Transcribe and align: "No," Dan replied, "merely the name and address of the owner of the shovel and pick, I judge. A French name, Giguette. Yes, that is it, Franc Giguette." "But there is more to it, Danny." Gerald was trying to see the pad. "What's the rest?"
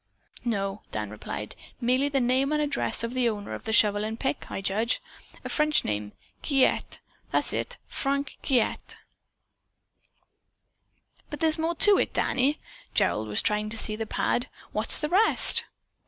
"No," 0.43 0.81
Dan 0.89 1.11
replied, 1.11 1.55
"merely 1.79 2.09
the 2.09 2.19
name 2.19 2.51
and 2.51 2.59
address 2.59 3.03
of 3.03 3.13
the 3.13 3.29
owner 3.29 3.53
of 3.53 3.65
the 3.65 3.71
shovel 3.71 4.03
and 4.03 4.19
pick, 4.19 4.49
I 4.49 4.59
judge. 4.59 4.99
A 5.45 5.47
French 5.47 5.85
name, 5.85 6.13
Giguette. 6.41 6.53
Yes, 6.57 6.97
that 7.31 7.37
is 7.45 7.53
it, 7.53 7.77
Franc 7.85 8.39
Giguette." 8.41 8.95
"But 11.29 11.39
there 11.39 11.49
is 11.49 11.59
more 11.59 11.75
to 11.75 11.99
it, 11.99 12.13
Danny." 12.13 12.57
Gerald 12.95 13.27
was 13.27 13.43
trying 13.43 13.69
to 13.69 13.77
see 13.77 13.95
the 13.95 14.07
pad. 14.07 14.49
"What's 14.71 14.97
the 14.99 15.07
rest?" 15.09 15.65